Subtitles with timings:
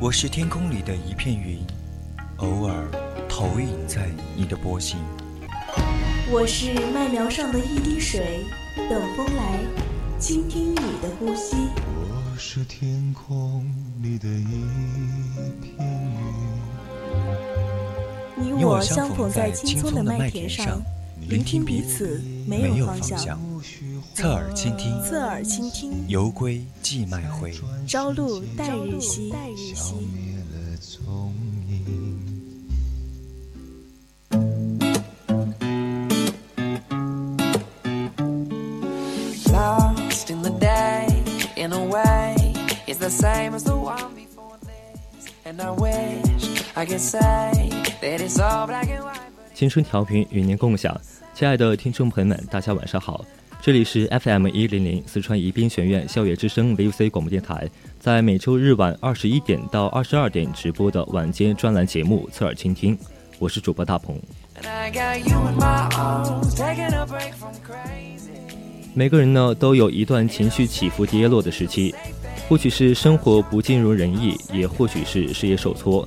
[0.00, 1.58] 我是天空里的一片云，
[2.38, 2.84] 偶尔
[3.28, 4.98] 投影在你的波心。
[6.30, 8.44] 我是麦苗上的一滴水，
[8.90, 9.60] 等风来，
[10.18, 11.56] 倾听你的呼吸。
[11.86, 13.64] 我是天空
[14.02, 15.78] 里的一片
[18.36, 20.82] 云，你我相逢在青葱的麦田上，
[21.28, 23.38] 聆听彼此没有方向。
[24.14, 27.52] 侧耳倾听，侧耳倾听，犹归寄麦回，
[27.86, 29.34] 朝露待日晞。
[49.54, 51.00] 青春调频与您共享，
[51.34, 53.24] 亲爱的听众朋友们，大家晚上好。
[53.64, 57.66] 这里是 FM 一零零四川宜宾学院校园之声 VOC 广播电台，
[57.98, 62.94] 在每周日晚二十一点到二十二点直播的晚间专栏节目《侧耳倾听》，
[63.38, 64.20] 我是主播大鹏。
[68.92, 71.94] 每个人呢都有一段情绪起伏跌落的时期，
[72.46, 76.06] 或许是生活不尽如人意，也或许是事业受挫，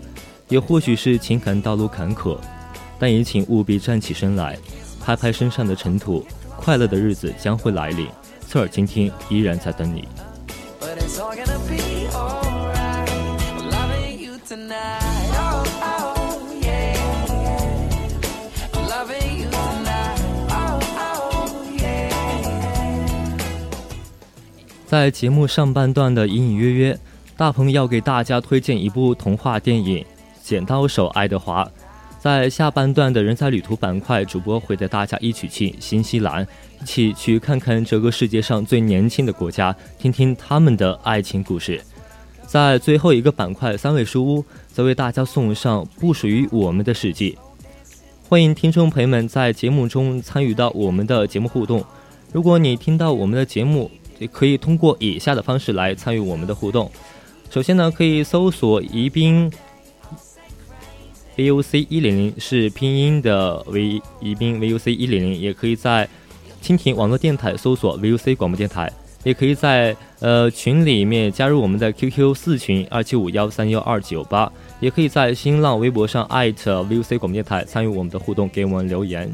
[0.50, 2.38] 也或许是情感道路坎坷，
[3.00, 4.56] 但也请务必站起身来，
[5.02, 6.24] 拍拍身上的尘土。
[6.58, 8.08] 快乐的日子将会来临，
[8.46, 10.08] 侧耳倾听依然在等你。
[24.86, 26.98] 在节目上半段的隐隐约约，
[27.36, 29.98] 大鹏要给大家推荐一部童话电影
[30.42, 31.66] 《剪刀手爱德华》。
[32.20, 36.46] 在下半段的人在旅途板块，主播会带大家一起去新西兰，
[36.82, 41.80] 一起去看看这个世界上最年轻的国家，听听他们的爱情故事。
[42.46, 47.36] 在最后一个板块，三味书屋则为大家送上不属于我们的世界。
[48.28, 51.86] 欢迎听众朋友们在节目中参与到我们的节目互动。
[52.34, 56.92] 如果你听到我们的节目，也可以通过以下的方式来参与我们的互动。
[57.50, 59.50] 首先呢，可以搜索宜宾。
[61.38, 66.10] VOC 一零零是拼音的 V 宜宾 VOC 一零零，也可以在
[66.64, 68.92] 蜻蜓网络电台搜索 VOC 广播电台，
[69.24, 79.32] 也可以在呃群里面加入我们的 QQ 四群二七五幺三幺二九八，也可以在新浪微博上艾特 VOC 广播电台参与我们的互动，给我们留言。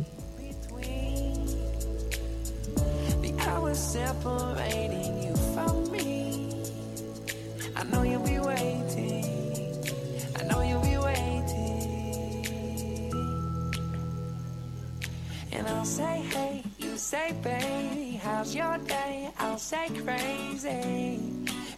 [18.53, 21.19] Your day, I'll say crazy,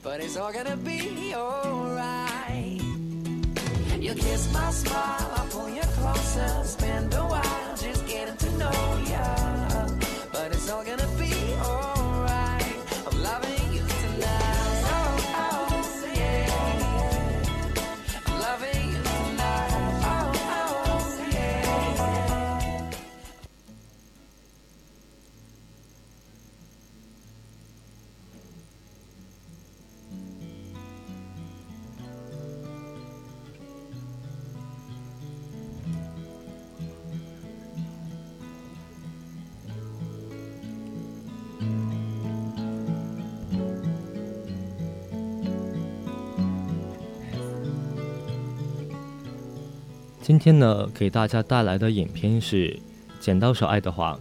[0.04, 2.82] but it's all gonna be alright.
[4.00, 9.04] You kiss my smile, I'll pull you closer, spend a while just getting to know
[9.10, 9.88] ya,
[10.32, 11.15] but it's all gonna
[50.26, 52.70] 今天呢，给大家带来的影片是
[53.20, 54.14] 《剪刀手爱德华》，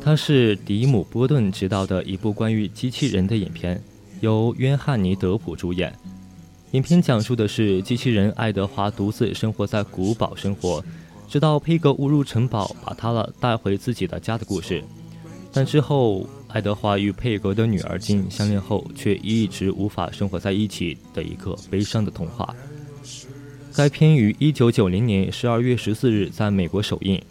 [0.00, 3.80] 它是迪姆·波顿执导的一部关于机器人的影片，
[4.20, 5.96] 由约翰尼·德普主演。
[6.72, 10.84] 影片讲述的是机器人爱德华独自生活在古堡生活，
[11.28, 14.82] 直到佩格误入城堡，把他了带回自己的家的故事。
[15.52, 22.52] 但之后，爱德华与佩格的女儿金相恋后，却一直无法生活在一起的一个悲伤的童话。
[23.78, 27.22] 该片于一九九零年十二月十四日在美国首映，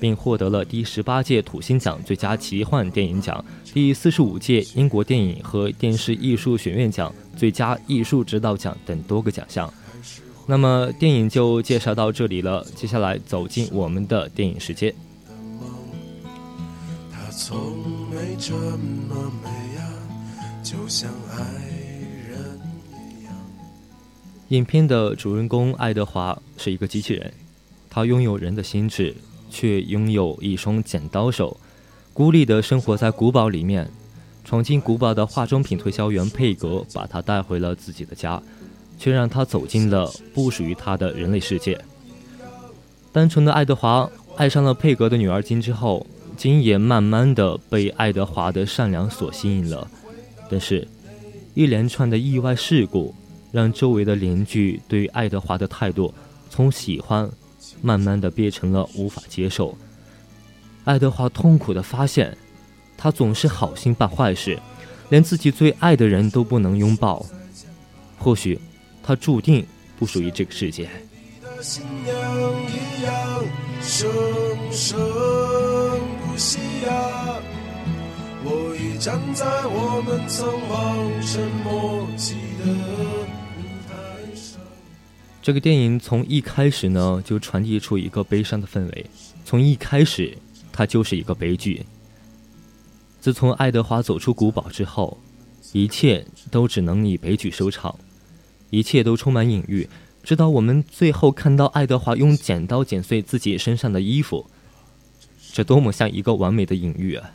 [0.00, 9.72] 并获得了第十八届土星奖最佳奇幻电影奖、第四十五届英国电影和电视艺术学院奖最佳艺术指导奖等多个奖项。
[10.44, 12.66] 那么，电影就介绍到这里了。
[12.74, 14.92] 接下来走进我们的电影时间。
[17.12, 17.78] 他从
[18.10, 19.88] 没这么美呀，
[20.64, 21.71] 就像爱。
[24.52, 27.32] 影片的主人公爱德华是一个机器人，
[27.88, 29.16] 他拥有人的心智，
[29.50, 31.58] 却拥有一双剪刀手，
[32.12, 33.90] 孤立地生活在古堡里面。
[34.44, 38.42] 闯进古堡的化妆品推销员佩格把他带回了自己的家，
[38.98, 41.80] 却让他走进了不属于他的人类世界。
[43.10, 46.06] 单纯的爱德华爱上了佩格的女儿金之后，
[46.36, 49.88] 金也慢慢的被爱德华的善良所吸引了。
[50.50, 50.86] 但是，
[51.54, 53.14] 一连串的意外事故
[53.52, 56.12] 让周围的邻居对爱德华的态度
[56.50, 57.30] 从喜欢，
[57.80, 59.76] 慢慢的变成了无法接受。
[60.84, 62.36] 爱德华痛苦的发现，
[62.96, 64.58] 他总是好心办坏事，
[65.10, 67.24] 连自己最爱的人都不能拥抱。
[68.18, 68.58] 或许，
[69.02, 69.66] 他注定
[69.98, 70.88] 不属于这个世界。
[78.44, 83.41] 我已站在我们曾望尘莫及的。
[85.42, 89.06] 这个电影从一开始呢，就传递出一个悲伤的氛围。
[89.44, 90.38] 从一开始，
[90.70, 91.84] 它就是一个悲剧。
[93.20, 95.18] 自从爱德华走出古堡之后，
[95.72, 97.98] 一切都只能以悲剧收场，
[98.70, 99.88] 一切都充满隐喻。
[100.22, 104.48] 直到我们最后看到爱德华用剪刀剪碎自己身上的衣服，
[105.52, 107.32] 这多么像一个完美的隐喻啊！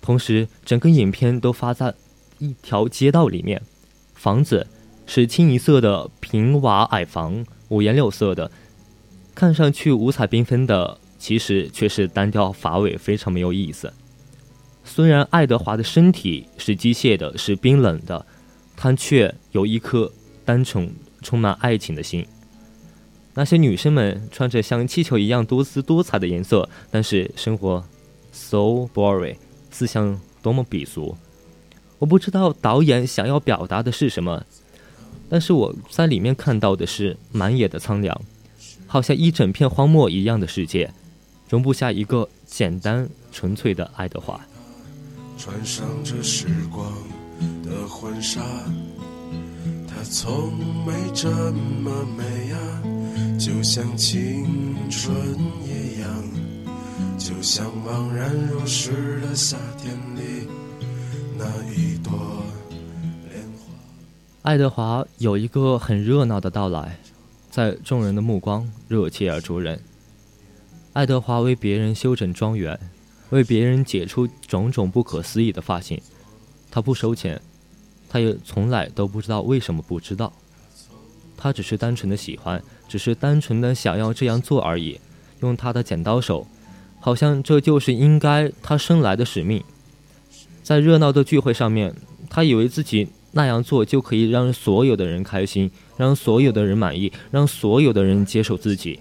[0.00, 1.94] 同时，整个影片都发在
[2.38, 3.60] 一条街道里面，
[4.14, 4.66] 房子
[5.08, 8.48] 是清一色的平瓦矮房，五颜六色的，
[9.34, 13.92] 看上去五彩缤纷的，其实却是单调乏味，非常没有意思。
[14.84, 18.24] 虽然爱德华的身体是机械的，是冰冷的，
[18.76, 20.12] 他却有一颗
[20.44, 20.94] 单纯。
[21.20, 22.24] 充满爱情的心。
[23.34, 27.84] 那些女生们穿着像气球一样多姿多彩的颜色，但是生活
[28.30, 29.34] so boring，
[29.68, 31.16] 思想多么鄙俗。
[31.98, 34.46] 我不知道导演想要表达的是什么，
[35.28, 38.20] 但是我在里面看到的是满眼的苍凉，
[38.86, 40.90] 好像一整片荒漠一样的世界，
[41.48, 44.40] 容不下一个简单纯粹的爱德华。
[45.36, 46.92] 穿上这时光
[47.62, 48.40] 的婚纱。
[50.10, 52.82] 从没这么美啊，
[53.38, 55.14] 就像青春
[55.66, 56.08] 一样，
[57.18, 60.48] 就像茫然如逝的夏天里
[61.36, 62.42] 那一朵。
[64.48, 66.98] 爱德华有一个很热闹的到来，
[67.50, 69.78] 在众人的目光热切而灼人。
[70.94, 72.80] 爱德华为别人修整庄园，
[73.28, 76.00] 为别人解出种种不可思议的发型，
[76.70, 77.38] 他不收钱。
[78.08, 80.32] 他也从来都不知道为什么不知道，
[81.36, 84.98] 他只是单纯的喜欢，只是单纯的想要这样做而已。
[85.40, 86.46] 用他的剪刀手，
[87.00, 89.62] 好像这就是应该他生来的使命。
[90.62, 91.94] 在热闹的聚会上面，
[92.30, 98.98] 他以为自己那样做就可以让所有的人开心，让所有的人满意，让所有的人接受自己。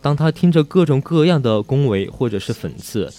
[0.00, 3.12] 当他听着各种各样的恭维或者是讽刺。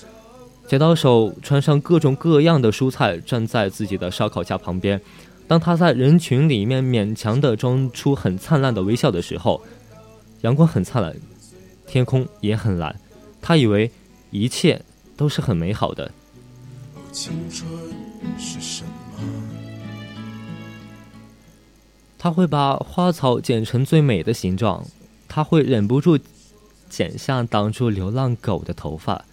[0.65, 4.99] 剪刀手穿上各种各样的蔬菜，站在自己的烧烤架旁边。
[5.45, 9.61] 当他在人群里面勉强的装出很灿烂的微笑的时候，
[10.41, 11.13] 阳光很灿烂，
[11.85, 12.95] 天空也很蓝。
[13.41, 13.91] 他以为
[14.31, 14.81] 一切
[15.17, 16.09] 都是很美好的。
[17.13, 17.69] 青春
[18.39, 18.89] 是什么
[22.17, 24.83] 他会把花草剪成最美的形状，
[25.27, 26.17] 他会忍不住
[26.89, 29.25] 剪下挡住流浪狗的头发。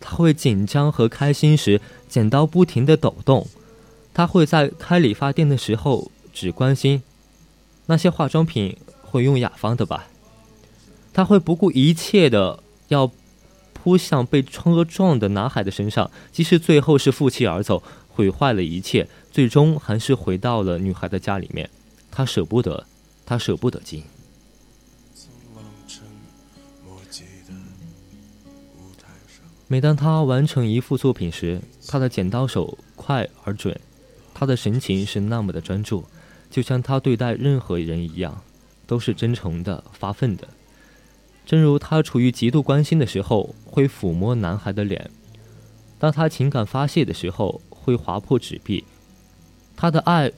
[0.00, 3.46] 他会紧张和开心时，剪刀不停的抖动；
[4.14, 7.02] 他会在开理发店的时候只关心
[7.86, 10.08] 那些化妆品会用雅芳的吧；
[11.12, 13.10] 他会不顾一切的要
[13.82, 21.68] 扑向被车撞的男孩的身上，即使最后是负气而走，毁坏了一切，最终还是回到了女孩的家里面。
[22.08, 22.86] 他舍不得，
[23.26, 24.04] 他舍不得进。
[29.66, 33.76] 每当他完成一幅作品时，他的剪刀手快而准，
[34.32, 36.04] 他的神情是那么的专注，
[36.48, 38.42] 就像他对待任何人一样，
[38.86, 40.46] 都是真诚的、发奋的。
[41.44, 45.10] 正如他处于极度关心的时候，会抚摸男孩的脸；
[45.98, 48.84] 当他情感发泄的时候，会划破纸币。
[49.76, 50.30] 他的爱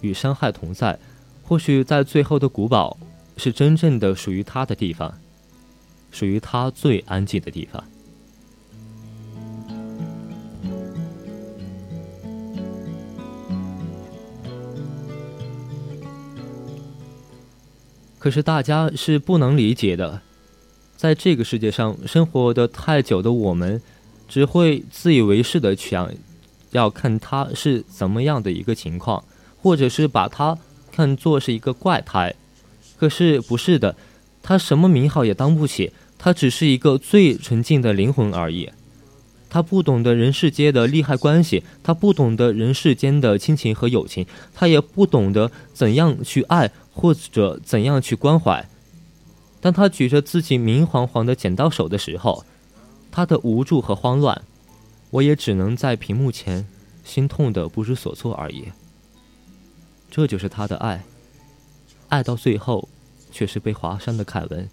[0.00, 0.98] 与伤害同在，
[1.42, 2.96] 或许在最后的古堡，
[3.36, 5.18] 是真正的属于他的地方，
[6.10, 7.82] 属于他最安静的地方。
[18.18, 20.22] 可是大家是不能理解的，
[21.02, 23.82] 在这个世界上生活的太久的我们，
[24.28, 26.08] 只会自以为是的想
[26.70, 29.24] 要看他是怎么样的一个情况，
[29.60, 30.56] 或者是把他
[30.92, 32.36] 看作是一个怪胎。
[32.96, 33.96] 可是不是的，
[34.44, 38.70] 他什么名号也当不起，他只是一个最纯净的灵魂而已。
[39.50, 48.68] 他不懂得人世间的利害关系，他不懂得人世间的亲情和友情，他也不懂得怎样去爱或者怎样去关怀。
[49.62, 52.44] 当他举着自己明晃晃的剪刀手的时候，
[53.12, 54.42] 他的无助和慌乱，
[55.10, 56.66] 我也只能在屏幕前
[57.04, 58.72] 心痛的不知所措而已。
[60.10, 61.04] 这就是他的爱，
[62.08, 62.88] 爱到最后，
[63.30, 64.68] 却是被划伤的凯文，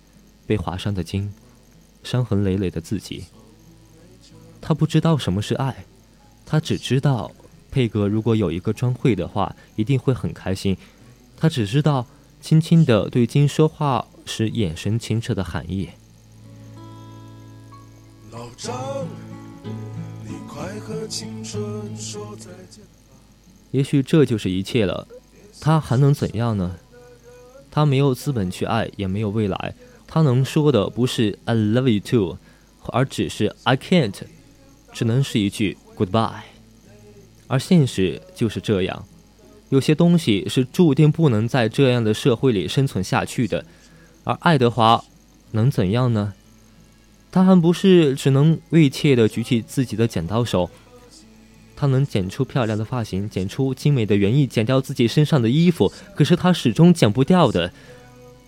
[0.47, 1.31] 被划伤的金，
[2.03, 3.25] 伤痕累累的自己。
[4.59, 5.85] 他不知道什么是爱，
[6.47, 7.31] 他只知道
[7.69, 10.75] 佩格如果有一个专会的话，一定会很开心。
[11.37, 12.05] 他只知道
[12.41, 15.89] 轻轻的对金说话时眼神清澈的含义。
[18.31, 19.07] 老张，
[20.25, 21.61] 你快和青春
[21.95, 22.83] 说再见。
[23.71, 25.07] 也许这就是一切了，
[25.59, 26.77] 他还能怎样呢？
[27.69, 29.75] 他没有资本去爱，也没有未来。
[30.07, 32.37] 他能说的不是 "I love you too"，
[32.87, 34.15] 而只是 "I can't"。
[34.91, 36.41] 只能是一句 goodbye，
[37.47, 39.05] 而现实就是这样，
[39.69, 43.65] 有些东西是注定不能在这样的社会里生存下去的，
[44.23, 45.03] 而爱德华
[45.51, 46.33] 能怎样呢？
[47.31, 50.69] 他还不是只能畏怯地举起自己的剪刀手，
[51.75, 57.71] 他能剪出漂亮的发型，剪出精美的园艺，剪掉自己身上的衣服，可是他始终剪不掉的，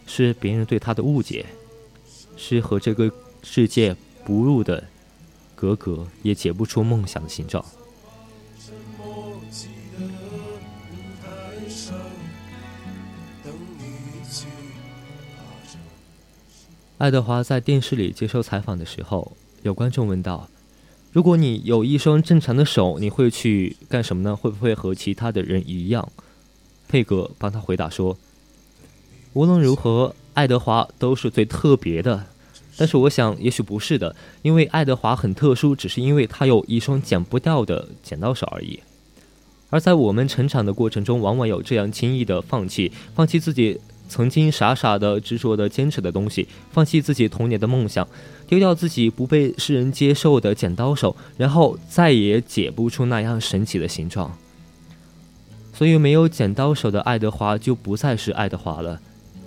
[0.07, 1.45] 是别人对他的误解，
[2.35, 3.11] 是和这个
[3.43, 4.83] 世界不入的。
[5.53, 7.63] 格格也解不出梦想的形状。
[17.01, 20.47] 爱德华在电视里接受采访的时候，有观众问道
[21.11, 24.35] ：“如果你有一双正常的手，你会去干什么呢？
[24.35, 26.11] 会不会和其他的人一样？”
[26.87, 28.19] 佩格帮他回答说
[29.33, 32.25] ：“无论如何，爱德华都是最特别的。”
[32.77, 38.79] 但是我想，也许不是的，因为爱德华很特殊，只是因为他有一双剪不掉的剪刀手而已。
[39.71, 43.79] 而在我们成长的过程中，往往有这样轻易的放弃，放弃自己
[44.11, 48.05] 曾经傻傻的执着的坚持的东西，放弃自己童年的梦想，
[48.45, 54.37] 丢掉自己不被世人接受的剪刀手，然后再也解不出那样神奇的形状。
[55.73, 58.99] 所以，没有剪刀手的爱德华就不再是爱德华了。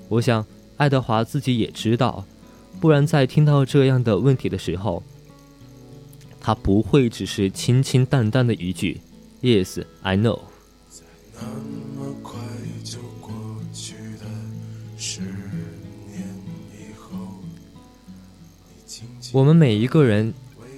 [0.08, 0.46] 我想，
[0.78, 2.24] 爱德华自己也知道。
[2.80, 5.02] 不然，在听到这样的问题的时候，
[6.40, 9.02] 他不会只是清清淡淡的一句
[9.42, 10.40] “Yes, I know”。
[19.34, 20.32] 我们每一个人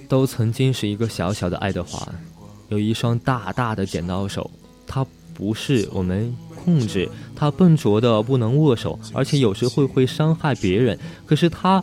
[0.09, 2.11] 都曾经是一个小小的爱德华，
[2.69, 4.49] 有一双大大的剪刀手，
[4.87, 6.35] 他不是我们。
[6.55, 10.99] 控制他笨拙的不能握手，而且有时会会伤害别人。
[11.25, 11.81] 可是他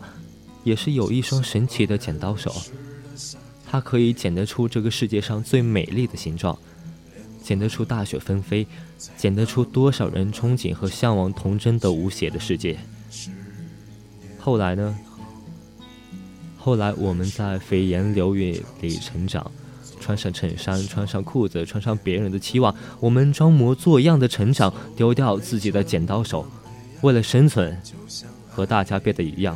[0.63, 2.53] 也是有一双神奇的剪刀手，
[3.65, 6.55] 他可以剪得出这个世界上最美丽的形状，
[7.41, 8.67] 剪得出大雪纷飞，
[9.17, 12.77] 剪得出多少人憧憬和向往童真的无邪的世界。
[14.37, 14.95] 后来呢？
[16.65, 19.51] 后来我们在蜚言流语里成长。
[19.99, 26.43] 穿上衬衫，穿上裤子，穿上别人的期望，我们装模作样的成长，丢掉自己的剪刀手，
[27.01, 27.79] 为了生存，
[28.49, 29.55] 和大家变得一样。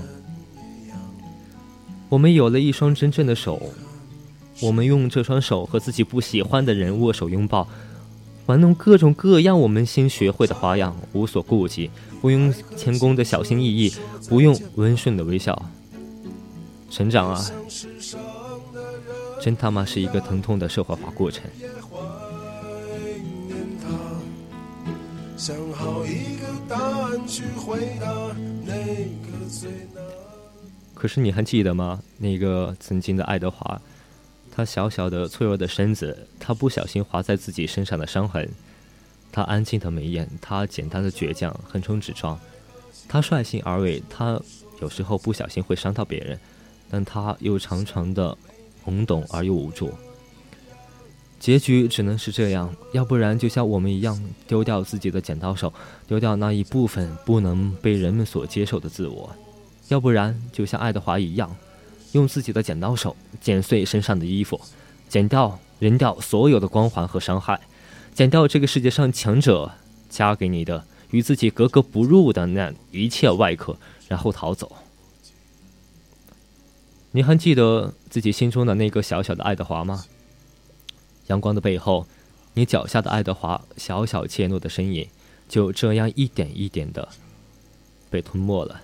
[2.09, 3.59] 我们有了一双真正的手，
[4.61, 7.67] 我们用这双手和自己不喜欢的人握手拥抱，
[8.45, 11.89] 玩弄各种各样我们新学会的花样，无所顾忌，
[12.21, 13.91] 不用谦恭的小心翼翼，
[14.29, 15.69] 不用温顺的微笑。
[16.89, 17.51] 成长啊！
[19.41, 21.43] 真他妈是一个疼痛的社会化过程。
[30.93, 32.01] 可是你还记得吗？
[32.17, 33.81] 那个曾经的爱德华，
[34.51, 38.49] 他小小的脆弱的身子，他不小心划在自己身上的伤痕，
[39.31, 42.37] 他安静的眉眼，他简单的倔强，横冲直撞，
[43.07, 44.37] 他率性而为，他
[44.81, 46.37] 有时候不小心会伤到别人，
[46.89, 48.37] 但他又常常的。
[48.87, 49.91] 懵懂而又无助，
[51.39, 55.71] 结局只能是这样，要不然就像我们一样丢掉自己的剪刀手，
[56.07, 59.29] 丢掉那一部分不能被人们所接受的自我；
[59.89, 61.55] 要不然就像爱德华一样，
[62.13, 64.59] 用自己的剪刀手剪碎身上的衣服，
[65.07, 67.59] 剪掉、扔掉所有的光环和伤害，
[68.15, 69.71] 剪掉这个世界上强者
[70.09, 73.77] 加给你的与自己格格不入的那一切外壳，
[74.07, 74.75] 然后逃走。
[77.11, 80.05] 你还记得自己心中的那个小小的爱德华吗？
[81.25, 82.05] 阳光的背后，
[82.53, 85.09] 你脚下的爱德华，小小怯懦的身影，
[85.47, 87.09] 就这样一点一点的
[88.11, 88.81] 被吞没了。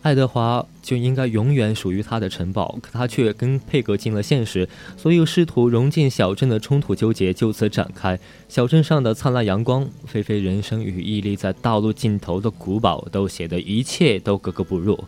[0.00, 0.66] 爱德华。
[0.82, 8.18] 就应该永远属于他的城堡，可他却跟佩格进了现实，所有试图融进小镇的冲突纠结就此展开。
[8.48, 15.02] 小镇上的灿烂阳光、菲菲人生与屹立在道路尽头的古堡，都显得一切都格格不入。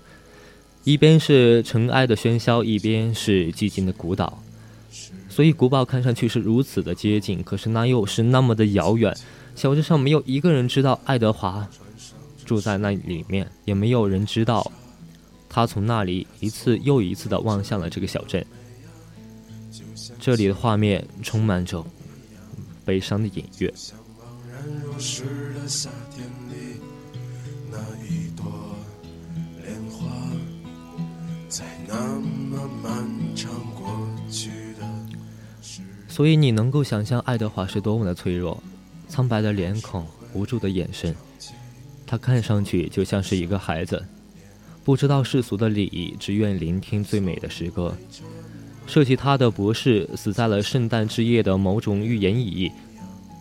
[0.85, 4.43] 一边是尘埃的喧嚣，一边是寂静的孤岛，
[5.29, 9.17] 所以古堡看上去是如此的接近，可是那又是那么的遥远。
[9.57, 11.67] 小镇上没有一个人知道爱德华
[12.45, 14.71] 住在那里面，也没有人知道。
[15.55, 18.45] 他从那里一次又一次地望向了这个小镇，
[20.19, 21.87] 这里的画面充满着
[22.85, 23.73] 悲伤的隐约。
[36.09, 38.61] 所以你能够想象爱德华是多么的脆弱，
[39.09, 41.15] 苍白的脸孔，无助的眼神，
[42.05, 44.05] 他看上去就像是一个孩子。
[44.85, 47.97] 不知道世俗的礼仪，只愿聆听最美的诗歌。
[48.87, 52.71] 设计他的博士死在了圣诞之夜的某种预言意义。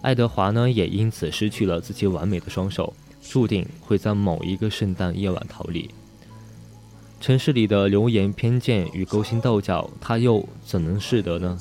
[0.01, 5.89] 爱德华呢，也因此失去了自己完美的双手，注定会在某一个圣诞夜晚逃离。
[7.19, 11.59] 城市里的流言、偏见与勾心斗角，他又怎能识得呢？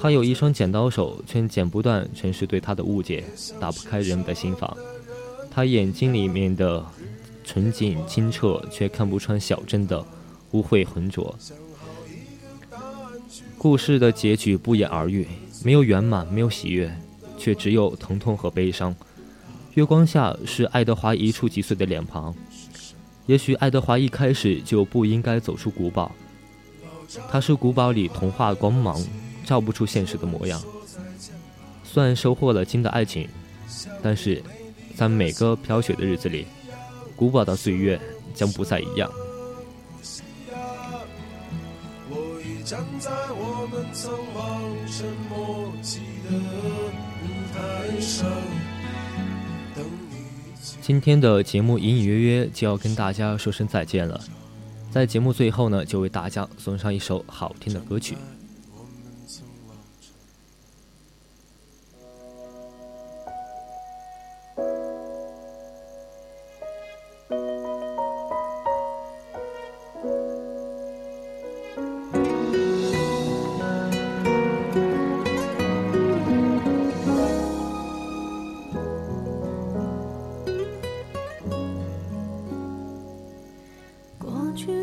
[0.00, 3.24] 他有一双剪刀手，却剪不断城市对他的误解，
[3.58, 4.76] 打不开人们的心房。
[5.50, 6.86] 他眼睛里面的。
[7.48, 10.04] 纯净清澈，却看不穿小镇的
[10.50, 11.34] 污秽浑浊。
[13.56, 15.26] 故事的结局不言而喻，
[15.64, 16.94] 没有圆满，没有喜悦，
[17.38, 18.94] 却只有疼痛和悲伤。
[19.72, 22.34] 月光下是爱德华一触即碎的脸庞。
[23.24, 26.12] 也许爱德华一开始就不应该走出古堡。
[27.30, 29.02] 他是古堡里童话光芒，
[29.42, 30.62] 照不出现实的模样。
[31.82, 33.26] 虽然收获了金的爱情，
[34.02, 34.42] 但是
[34.94, 36.46] 在每个飘雪的日子里。
[37.18, 38.00] 古堡的岁月
[38.32, 39.10] 将不再一样。
[50.80, 54.20] 今天的节目隐隐约约就要跟大家说声再见了，
[54.92, 58.16] 在节目最后呢，就为大家送上一首好听的歌曲。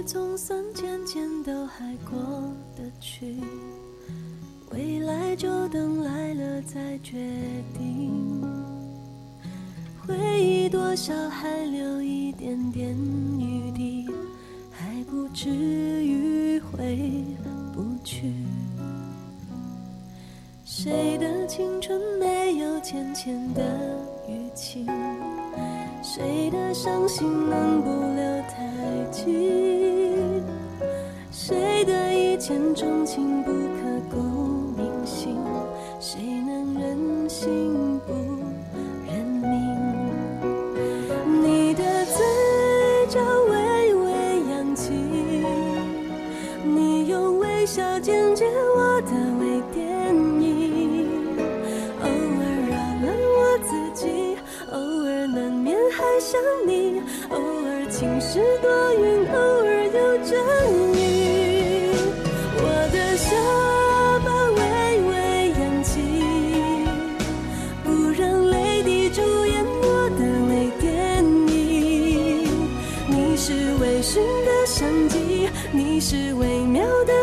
[0.05, 2.15] 总算渐渐都还过
[2.75, 3.37] 得去
[4.71, 7.17] 未来就等来了再决
[7.75, 8.41] 定。
[10.05, 12.95] 回忆多少还留一点点
[13.39, 14.07] 余地
[14.71, 16.99] 还不至于回
[17.73, 18.31] 不去。
[20.63, 23.63] 谁的青春没有浅浅的
[24.27, 24.85] 语气
[26.03, 29.74] 谁的伤心能不留太记
[32.35, 33.34] 一见钟情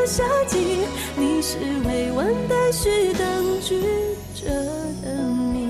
[0.07, 0.59] 夏季，
[1.17, 3.81] 你是未完待续等句
[4.35, 4.51] 折。
[5.05, 5.62] 青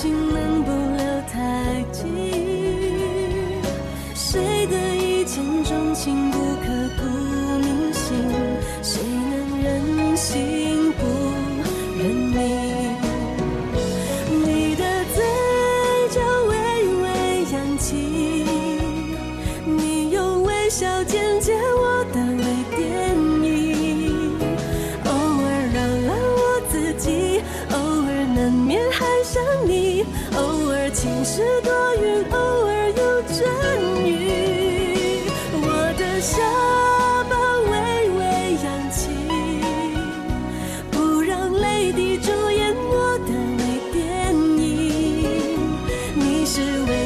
[0.00, 2.08] 情能不留太久？
[4.14, 6.64] 谁的一见钟情不刻
[6.96, 7.19] 骨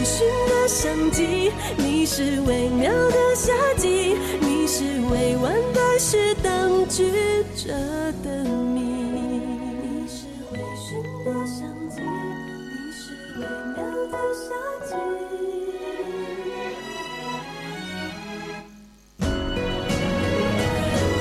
[0.04, 7.10] 是微醺的相机，你是微妙的夏季，你是未完待续当局
[7.56, 7.72] 者
[8.22, 8.82] 的谜。
[9.80, 13.02] 你是微醺的相机，你是
[13.40, 13.80] 微妙
[14.12, 14.44] 的夏
[14.84, 14.92] 季。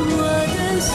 [0.09, 0.17] 我
[0.53, 0.91] 的下